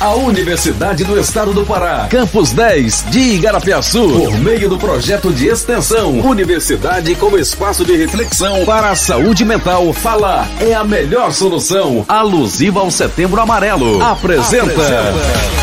A 0.00 0.14
Universidade 0.14 1.02
do 1.02 1.18
Estado 1.18 1.52
do 1.52 1.66
Pará, 1.66 2.06
Campus 2.08 2.52
10 2.52 3.06
de 3.10 3.18
Igarapiaçu, 3.18 4.08
por 4.08 4.38
meio 4.38 4.68
do 4.68 4.78
projeto 4.78 5.32
de 5.32 5.48
extensão 5.48 6.20
Universidade 6.20 7.14
como 7.16 7.36
espaço 7.36 7.84
de 7.84 7.96
reflexão 7.96 8.64
para 8.64 8.90
a 8.90 8.94
saúde 8.94 9.44
mental, 9.44 9.92
falar 9.92 10.48
é 10.60 10.72
a 10.72 10.84
melhor 10.84 11.32
solução. 11.32 12.04
Alusiva 12.06 12.78
ao 12.78 12.92
Setembro 12.92 13.40
Amarelo. 13.40 14.00
Apresenta. 14.00 14.70
Apresenta. 14.70 15.57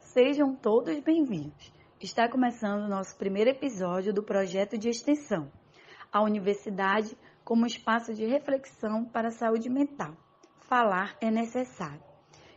Sejam 0.00 0.56
todos 0.56 0.98
bem-vindos. 1.00 1.70
Está 2.00 2.26
começando 2.26 2.84
o 2.84 2.88
nosso 2.88 3.14
primeiro 3.18 3.50
episódio 3.50 4.10
do 4.10 4.22
projeto 4.22 4.78
de 4.78 4.88
extensão, 4.88 5.52
a 6.10 6.22
universidade 6.22 7.14
como 7.44 7.66
espaço 7.66 8.14
de 8.14 8.24
reflexão 8.24 9.04
para 9.04 9.28
a 9.28 9.30
saúde 9.30 9.68
mental. 9.68 10.16
Falar 10.60 11.14
é 11.20 11.30
necessário, 11.30 12.02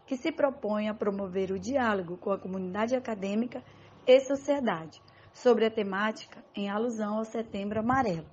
que 0.05 0.16
se 0.16 0.32
propõe 0.32 0.88
a 0.88 0.94
promover 0.94 1.52
o 1.52 1.60
diálogo 1.60 2.16
com 2.16 2.32
a 2.32 2.40
comunidade 2.40 2.96
acadêmica 2.96 3.62
e 4.07 4.22
sociedade 4.22 5.01
sobre 5.34 5.66
a 5.66 5.70
temática 5.70 6.41
em 6.55 6.70
alusão 6.70 7.18
ao 7.18 7.26
Setembro 7.26 7.82
Amarelo, 7.82 8.29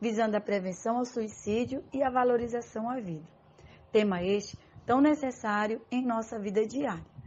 visando 0.00 0.36
a 0.36 0.40
prevenção 0.40 0.98
ao 0.98 1.04
suicídio 1.04 1.82
e 1.92 2.00
a 2.04 2.10
valorização 2.10 2.88
à 2.88 3.00
vida. 3.00 3.26
Tema 3.90 4.22
este 4.22 4.56
tão 4.86 5.00
necessário 5.00 5.84
em 5.90 6.06
nossa 6.06 6.38
vida 6.38 6.64
diária 6.64 7.17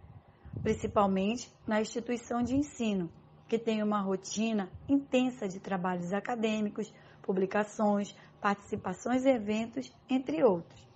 principalmente 0.63 1.52
na 1.66 1.81
instituição 1.81 2.44
de 2.44 2.55
ensino, 2.55 3.09
que 3.47 3.57
tem 3.57 3.83
uma 3.83 4.02
rotina 4.02 4.69
intensa 4.88 5.47
de 5.47 5.59
trabalhos 5.59 6.13
acadêmicos, 6.13 6.94
publicações, 7.21 8.16
participações 8.39 9.25
em 9.25 9.35
eventos, 9.35 9.91
entre 10.09 10.44
outros. 10.44 10.88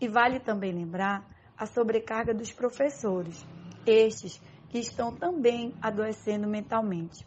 E 0.00 0.08
vale 0.08 0.40
também 0.40 0.72
lembrar 0.72 1.26
a 1.56 1.66
sobrecarga 1.66 2.34
dos 2.34 2.52
professores, 2.52 3.46
estes 3.86 4.40
que 4.68 4.78
estão 4.78 5.14
também 5.14 5.74
adoecendo 5.80 6.48
mentalmente. 6.48 7.26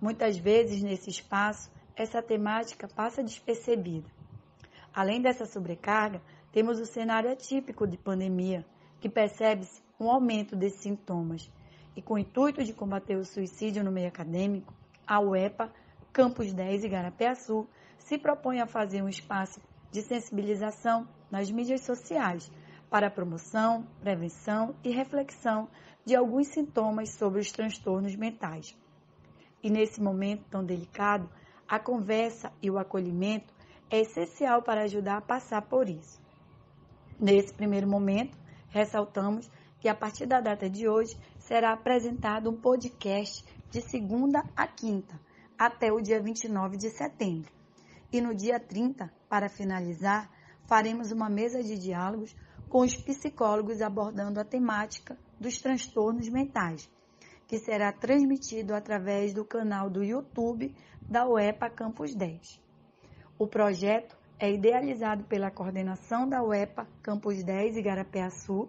Muitas 0.00 0.36
vezes, 0.36 0.82
nesse 0.82 1.08
espaço, 1.08 1.70
essa 1.96 2.20
temática 2.20 2.88
passa 2.88 3.22
despercebida. 3.22 4.08
Além 4.92 5.22
dessa 5.22 5.46
sobrecarga, 5.46 6.20
temos 6.52 6.78
o 6.78 6.86
cenário 6.86 7.30
atípico 7.30 7.86
de 7.86 7.96
pandemia, 7.96 8.66
que 9.00 9.08
percebe-se 9.08 9.83
um 9.98 10.10
aumento 10.10 10.56
desses 10.56 10.80
sintomas. 10.80 11.50
E 11.96 12.02
com 12.02 12.14
o 12.14 12.18
intuito 12.18 12.64
de 12.64 12.72
combater 12.72 13.16
o 13.16 13.24
suicídio 13.24 13.84
no 13.84 13.92
meio 13.92 14.08
acadêmico, 14.08 14.74
a 15.06 15.20
UEPA, 15.20 15.72
Campus 16.12 16.52
10 16.52 16.84
e 16.84 16.88
Garapé-Sul 16.88 17.68
se 17.98 18.18
propõe 18.18 18.60
a 18.60 18.66
fazer 18.66 19.02
um 19.02 19.08
espaço 19.08 19.60
de 19.90 20.02
sensibilização 20.02 21.08
nas 21.30 21.50
mídias 21.50 21.82
sociais 21.82 22.50
para 22.90 23.08
a 23.08 23.10
promoção, 23.10 23.86
prevenção 24.00 24.74
e 24.84 24.90
reflexão 24.90 25.68
de 26.04 26.14
alguns 26.14 26.48
sintomas 26.48 27.10
sobre 27.14 27.40
os 27.40 27.50
transtornos 27.50 28.14
mentais. 28.14 28.76
E 29.62 29.70
nesse 29.70 30.00
momento 30.00 30.44
tão 30.50 30.64
delicado, 30.64 31.28
a 31.66 31.78
conversa 31.78 32.52
e 32.62 32.70
o 32.70 32.78
acolhimento 32.78 33.52
é 33.90 34.00
essencial 34.00 34.62
para 34.62 34.82
ajudar 34.82 35.16
a 35.16 35.22
passar 35.22 35.62
por 35.62 35.88
isso. 35.88 36.20
Nesse 37.18 37.54
primeiro 37.54 37.88
momento, 37.88 38.36
ressaltamos 38.68 39.50
que 39.84 39.88
a 39.90 39.94
partir 39.94 40.24
da 40.24 40.40
data 40.40 40.70
de 40.70 40.88
hoje 40.88 41.14
será 41.38 41.74
apresentado 41.74 42.48
um 42.48 42.56
podcast 42.56 43.44
de 43.70 43.82
segunda 43.82 44.42
a 44.56 44.66
quinta, 44.66 45.20
até 45.58 45.92
o 45.92 46.00
dia 46.00 46.22
29 46.22 46.78
de 46.78 46.88
setembro. 46.88 47.52
E 48.10 48.18
no 48.18 48.34
dia 48.34 48.58
30, 48.58 49.12
para 49.28 49.46
finalizar, 49.50 50.30
faremos 50.66 51.12
uma 51.12 51.28
mesa 51.28 51.62
de 51.62 51.78
diálogos 51.78 52.34
com 52.66 52.80
os 52.80 52.96
psicólogos 52.96 53.82
abordando 53.82 54.40
a 54.40 54.44
temática 54.44 55.18
dos 55.38 55.58
transtornos 55.58 56.30
mentais, 56.30 56.90
que 57.46 57.58
será 57.58 57.92
transmitido 57.92 58.74
através 58.74 59.34
do 59.34 59.44
canal 59.44 59.90
do 59.90 60.02
YouTube 60.02 60.74
da 61.02 61.28
UEPA 61.28 61.68
Campus 61.68 62.14
10. 62.14 62.58
O 63.38 63.46
projeto 63.46 64.16
é 64.38 64.50
idealizado 64.50 65.24
pela 65.24 65.50
coordenação 65.50 66.26
da 66.26 66.42
UEPA 66.42 66.88
Campus 67.02 67.44
10 67.44 67.76
Igarapé-Açu 67.76 68.66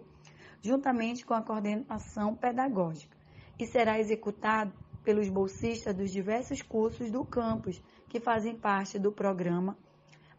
juntamente 0.62 1.24
com 1.24 1.34
a 1.34 1.42
coordenação 1.42 2.34
pedagógica, 2.34 3.16
e 3.58 3.66
será 3.66 3.98
executado 3.98 4.72
pelos 5.04 5.28
bolsistas 5.28 5.94
dos 5.94 6.10
diversos 6.10 6.62
cursos 6.62 7.10
do 7.10 7.24
campus 7.24 7.80
que 8.08 8.20
fazem 8.20 8.56
parte 8.56 8.98
do 8.98 9.12
programa 9.12 9.76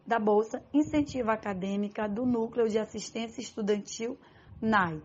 da 0.06 0.18
Bolsa 0.18 0.62
Incentiva 0.72 1.32
Acadêmica 1.32 2.08
do 2.08 2.24
Núcleo 2.24 2.68
de 2.68 2.78
Assistência 2.78 3.40
Estudantil 3.40 4.18
NAI. 4.60 5.02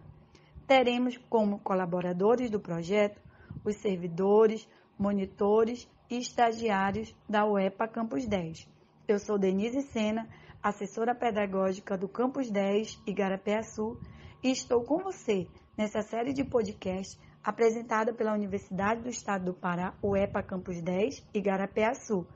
Teremos 0.66 1.18
como 1.30 1.60
colaboradores 1.60 2.50
do 2.50 2.60
projeto 2.60 3.22
os 3.66 3.76
servidores, 3.78 4.68
monitores 4.98 5.88
e 6.10 6.18
estagiários 6.18 7.16
da 7.28 7.46
UEPA 7.46 7.88
Campus 7.88 8.26
10. 8.26 8.68
Eu 9.08 9.20
sou 9.20 9.38
Denise 9.38 9.82
Sena, 9.82 10.28
assessora 10.62 11.14
pedagógica 11.14 11.98
do 11.98 12.08
Campus 12.08 12.50
10 12.50 13.02
Igarapé-Sul 13.06 14.00
e 14.44 14.52
estou 14.52 14.84
com 14.84 14.98
você 14.98 15.48
nessa 15.78 16.02
série 16.02 16.34
de 16.34 16.44
podcast 16.44 17.18
apresentada 17.42 18.14
pela 18.14 18.34
Universidade 18.34 19.02
do 19.02 19.10
Estado 19.10 19.46
do 19.46 19.54
Pará, 19.54 19.94
UEPA 20.04 20.44
Campus 20.44 20.82
10, 20.82 21.26
Igarapé-Açu, 21.34 22.28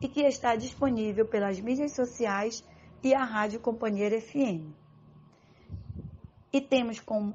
e 0.00 0.08
que 0.08 0.22
está 0.22 0.54
disponível 0.54 1.26
pelas 1.26 1.58
mídias 1.60 1.92
sociais 1.92 2.64
e 3.02 3.12
a 3.12 3.24
Rádio 3.24 3.58
Companheira 3.58 4.20
FM. 4.20 4.72
E 6.52 6.60
temos 6.60 7.00
como 7.00 7.34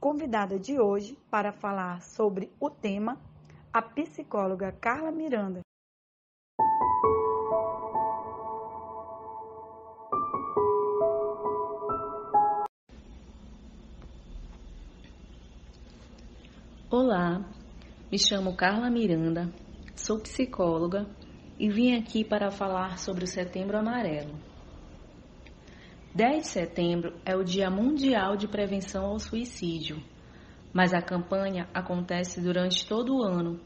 convidada 0.00 0.58
de 0.58 0.80
hoje 0.80 1.16
para 1.30 1.52
falar 1.52 2.02
sobre 2.02 2.52
o 2.58 2.68
tema 2.68 3.20
a 3.72 3.80
psicóloga 3.80 4.72
Carla 4.72 5.12
Miranda, 5.12 5.60
Olá, 16.92 17.48
me 18.10 18.18
chamo 18.18 18.56
Carla 18.56 18.90
Miranda, 18.90 19.48
sou 19.94 20.18
psicóloga 20.18 21.06
e 21.56 21.68
vim 21.70 21.94
aqui 21.94 22.24
para 22.24 22.50
falar 22.50 22.98
sobre 22.98 23.22
o 23.22 23.28
Setembro 23.28 23.78
Amarelo. 23.78 24.34
10 26.12 26.42
de 26.42 26.48
setembro 26.48 27.14
é 27.24 27.36
o 27.36 27.44
Dia 27.44 27.70
Mundial 27.70 28.36
de 28.36 28.48
Prevenção 28.48 29.06
ao 29.06 29.20
Suicídio, 29.20 30.02
mas 30.72 30.92
a 30.92 31.00
campanha 31.00 31.68
acontece 31.72 32.40
durante 32.40 32.84
todo 32.84 33.18
o 33.18 33.22
ano, 33.22 33.60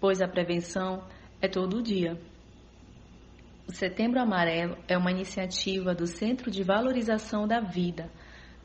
pois 0.00 0.20
a 0.20 0.26
prevenção 0.26 1.06
é 1.40 1.46
todo 1.46 1.80
dia. 1.80 2.20
O 3.68 3.72
Setembro 3.72 4.18
Amarelo 4.18 4.76
é 4.88 4.98
uma 4.98 5.12
iniciativa 5.12 5.94
do 5.94 6.08
Centro 6.08 6.50
de 6.50 6.64
Valorização 6.64 7.46
da 7.46 7.60
Vida 7.60 8.10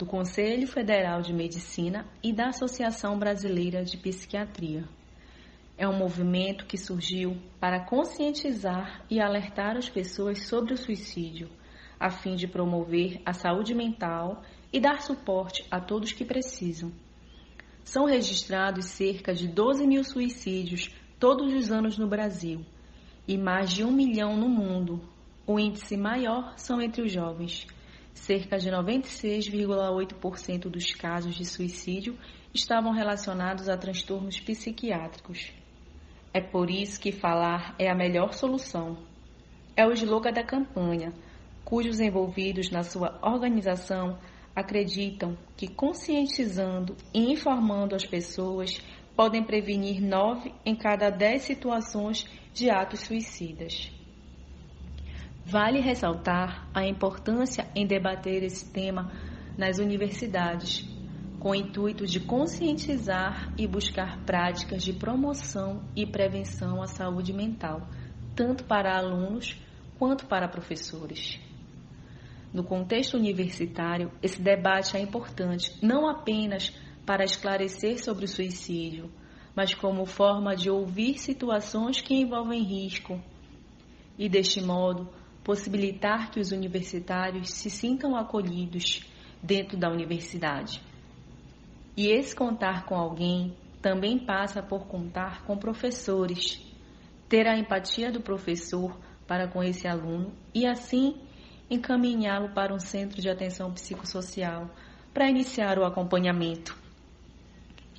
do 0.02 0.06
Conselho 0.08 0.68
Federal 0.68 1.22
de 1.22 1.32
Medicina 1.32 2.08
e 2.24 2.34
da 2.34 2.48
Associação 2.48 3.20
Brasileira 3.20 3.86
de 3.86 3.98
Psiquiatria. 3.98 4.84
É 5.78 5.88
um 5.88 5.96
movimento 5.96 6.66
que 6.66 6.76
surgiu 6.76 7.38
para 7.60 7.86
conscientizar 7.86 9.06
e 9.12 9.22
alertar 9.22 9.78
as 9.78 9.88
pessoas 9.88 10.48
sobre 10.48 10.74
o 10.74 10.78
suicídio, 10.78 11.50
a 12.00 12.10
fim 12.10 12.36
de 12.36 12.48
promover 12.48 13.22
a 13.24 13.32
saúde 13.32 13.76
mental 13.76 14.42
e 14.74 14.80
dar 14.80 15.04
suporte 15.04 15.68
a 15.70 15.80
todos 15.80 16.12
que 16.12 16.26
precisam. 16.26 16.92
São 17.84 18.06
registrados 18.06 18.86
cerca 18.86 19.36
de 19.36 19.48
12 19.48 19.86
mil 19.86 20.04
suicídios 20.04 20.90
todos 21.20 21.54
os 21.54 21.72
anos 21.72 21.96
no 21.96 22.08
Brasil 22.08 22.66
e 23.28 23.38
mais 23.38 23.72
de 23.72 23.84
um 23.84 23.92
milhão 23.92 24.36
no 24.36 24.50
mundo. 24.50 25.00
O 25.46 25.60
índice 25.60 25.96
maior 25.96 26.56
são 26.58 26.82
entre 26.82 27.04
os 27.04 27.12
jovens. 27.12 27.68
Cerca 28.14 28.58
de 28.58 28.70
96,8% 28.70 30.70
dos 30.70 30.94
casos 30.94 31.36
de 31.36 31.46
suicídio 31.46 32.18
estavam 32.54 32.92
relacionados 32.92 33.70
a 33.70 33.78
transtornos 33.78 34.40
psiquiátricos. 34.40 35.54
É 36.34 36.42
por 36.42 36.70
isso 36.70 37.00
que 37.00 37.12
falar 37.12 37.76
é 37.80 37.90
a 37.90 37.96
melhor 37.96 38.34
solução. 38.34 38.98
É 39.76 39.86
o 39.86 39.92
slogan 39.92 40.32
da 40.32 40.44
campanha, 40.44 41.14
cujos 41.64 42.00
envolvidos 42.00 42.70
na 42.70 42.84
sua 42.84 43.18
organização 43.22 44.18
acreditam 44.56 45.38
que 45.56 45.68
conscientizando 45.68 46.96
e 47.14 47.32
informando 47.32 47.96
as 47.96 48.06
pessoas 48.06 48.82
podem 49.16 49.44
prevenir 49.44 50.02
nove 50.02 50.54
em 50.66 50.76
cada 50.76 51.10
dez 51.10 51.44
situações 51.44 52.26
de 52.54 52.70
atos 52.70 53.02
suicidas. 53.02 53.92
Vale 55.46 55.80
ressaltar 55.80 56.70
a 56.74 56.86
importância 56.86 57.68
em 57.76 57.86
debater 57.86 58.44
esse 58.44 58.72
tema 58.72 59.12
nas 59.58 59.80
universidades, 59.80 60.88
com 61.40 61.50
o 61.50 61.56
intuito 61.56 62.06
de 62.06 62.20
conscientizar 62.20 63.52
e 63.58 63.68
buscar 63.68 64.24
práticas 64.24 64.84
de 64.84 64.94
promoção 64.94 65.84
e 65.96 66.06
prevenção 66.06 66.82
à 66.82 66.88
saúde 66.88 67.34
mental, 67.34 67.88
tanto 68.36 68.64
para 68.64 68.96
alunos 68.96 69.60
quanto 69.98 70.26
para 70.26 70.48
professores. 70.48 71.40
No 72.54 72.64
contexto 72.64 73.18
universitário, 73.18 74.12
esse 74.22 74.42
debate 74.42 74.96
é 74.96 75.02
importante 75.02 75.74
não 75.82 76.08
apenas 76.08 76.70
para 77.06 77.24
esclarecer 77.24 78.04
sobre 78.04 78.26
o 78.26 78.28
suicídio, 78.28 79.10
mas 79.56 79.74
como 79.74 80.06
forma 80.06 80.56
de 80.56 80.70
ouvir 80.70 81.18
situações 81.18 82.00
que 82.00 82.14
envolvem 82.14 82.62
risco 82.62 83.20
e, 84.18 84.30
deste 84.30 84.62
modo, 84.62 85.10
possibilitar 85.44 86.32
que 86.32 86.40
os 86.40 86.52
universitários 86.52 87.50
se 87.50 87.70
sintam 87.70 88.16
acolhidos 88.16 89.02
dentro 89.42 89.78
da 89.78 89.90
universidade. 89.90 90.82
E 91.96 92.08
esse 92.08 92.36
contar 92.36 92.86
com 92.86 92.96
alguém 92.96 93.56
também 93.82 94.20
passa 94.20 94.62
por 94.62 94.88
contar 94.88 95.44
com 95.44 95.58
professores, 95.58 96.62
ter 97.28 97.48
a 97.48 97.58
empatia 97.58 98.12
do 98.12 98.22
professor 98.22 98.98
para 99.28 99.48
com 99.48 99.64
esse 99.64 99.88
aluno 99.88 100.34
e 100.54 100.66
assim 100.66 101.16
encaminhá-lo 101.70 102.50
para 102.54 102.74
um 102.74 102.80
centro 102.80 103.22
de 103.22 103.30
atenção 103.30 103.72
psicossocial 103.74 104.70
para 105.14 105.30
iniciar 105.30 105.80
o 105.80 105.86
acompanhamento. 105.86 106.78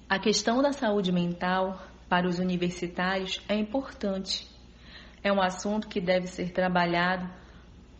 A 0.08 0.18
questão 0.18 0.62
da 0.62 0.72
saúde 0.72 1.10
mental 1.10 1.82
para 2.08 2.28
os 2.28 2.38
universitários 2.38 3.40
é 3.48 3.54
importante. 3.54 4.46
É 5.24 5.32
um 5.32 5.40
assunto 5.40 5.88
que 5.88 6.00
deve 6.00 6.26
ser 6.26 6.50
trabalhado, 6.50 7.30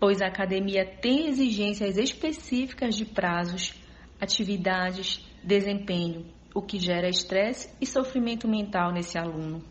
pois 0.00 0.20
a 0.20 0.26
academia 0.26 0.84
tem 0.84 1.28
exigências 1.28 1.96
específicas 1.96 2.96
de 2.96 3.04
prazos, 3.04 3.74
atividades, 4.20 5.24
desempenho, 5.42 6.26
o 6.52 6.60
que 6.60 6.80
gera 6.80 7.08
estresse 7.08 7.72
e 7.80 7.86
sofrimento 7.86 8.48
mental 8.48 8.92
nesse 8.92 9.16
aluno. 9.16 9.62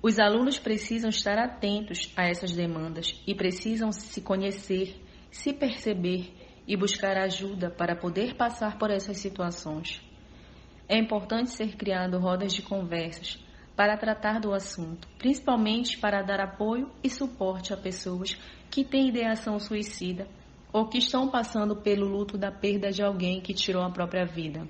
Os 0.00 0.20
alunos 0.20 0.56
precisam 0.56 1.10
estar 1.10 1.36
atentos 1.36 2.12
a 2.16 2.28
essas 2.28 2.52
demandas 2.52 3.20
e 3.26 3.34
precisam 3.34 3.90
se 3.90 4.20
conhecer, 4.20 4.94
se 5.32 5.52
perceber 5.52 6.32
e 6.64 6.76
buscar 6.76 7.16
ajuda 7.16 7.70
para 7.70 7.96
poder 7.96 8.36
passar 8.36 8.78
por 8.78 8.92
essas 8.92 9.16
situações. 9.16 10.00
É 10.88 10.96
importante 10.96 11.50
ser 11.50 11.76
criado 11.76 12.20
rodas 12.20 12.52
de 12.52 12.62
conversas 12.62 13.44
para 13.76 13.96
tratar 13.98 14.40
do 14.40 14.54
assunto, 14.54 15.06
principalmente 15.18 15.98
para 15.98 16.22
dar 16.22 16.40
apoio 16.40 16.90
e 17.04 17.10
suporte 17.10 17.74
a 17.74 17.76
pessoas 17.76 18.36
que 18.70 18.82
têm 18.82 19.08
ideação 19.08 19.60
suicida 19.60 20.26
ou 20.72 20.88
que 20.88 20.98
estão 20.98 21.28
passando 21.28 21.76
pelo 21.76 22.06
luto 22.06 22.38
da 22.38 22.50
perda 22.50 22.90
de 22.90 23.02
alguém 23.02 23.40
que 23.40 23.52
tirou 23.52 23.82
a 23.82 23.90
própria 23.90 24.24
vida. 24.24 24.66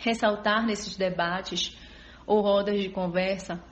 Ressaltar 0.00 0.66
nesses 0.66 0.96
debates 0.96 1.76
ou 2.26 2.40
rodas 2.40 2.82
de 2.82 2.88
conversa 2.88 3.62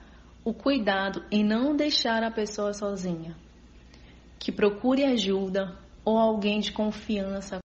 o 0.43 0.53
cuidado 0.53 1.25
em 1.31 1.43
não 1.43 1.75
deixar 1.75 2.23
a 2.23 2.29
pessoa 2.29 2.71
sozinha, 2.71 3.35
que 4.39 4.51
procure 4.51 5.03
ajuda 5.03 5.75
ou 6.03 6.19
alguém 6.19 6.59
de 6.59 6.71
confiança 6.71 7.64